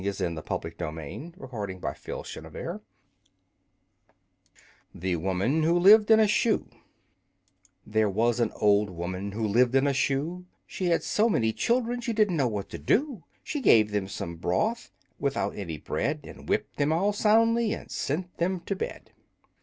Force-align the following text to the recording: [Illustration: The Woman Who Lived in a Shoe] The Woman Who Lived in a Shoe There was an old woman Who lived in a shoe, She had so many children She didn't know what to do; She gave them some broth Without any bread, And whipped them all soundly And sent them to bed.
[Illustration: 0.03 0.33
The 0.33 0.63
Woman 0.79 0.83
Who 0.95 0.97
Lived 1.43 1.77
in 1.77 1.85
a 1.85 1.93
Shoe] 1.93 2.81
The 4.95 5.15
Woman 5.15 5.61
Who 5.61 5.77
Lived 5.77 6.09
in 6.09 6.19
a 6.19 6.27
Shoe 6.27 6.67
There 7.85 8.09
was 8.09 8.39
an 8.39 8.51
old 8.55 8.89
woman 8.89 9.33
Who 9.33 9.47
lived 9.47 9.75
in 9.75 9.85
a 9.85 9.93
shoe, 9.93 10.47
She 10.65 10.87
had 10.87 11.03
so 11.03 11.29
many 11.29 11.53
children 11.53 12.01
She 12.01 12.13
didn't 12.13 12.35
know 12.37 12.47
what 12.47 12.69
to 12.71 12.79
do; 12.79 13.25
She 13.43 13.61
gave 13.61 13.91
them 13.91 14.07
some 14.07 14.37
broth 14.37 14.89
Without 15.19 15.55
any 15.55 15.77
bread, 15.77 16.21
And 16.23 16.49
whipped 16.49 16.77
them 16.77 16.91
all 16.91 17.13
soundly 17.13 17.71
And 17.73 17.91
sent 17.91 18.35
them 18.39 18.61
to 18.61 18.75
bed. 18.75 19.11